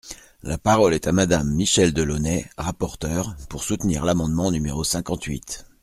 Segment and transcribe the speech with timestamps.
[0.41, 5.63] La parole est à Madame Michèle Delaunay, rapporteure, pour soutenir l’amendement numéro cinquante-huit.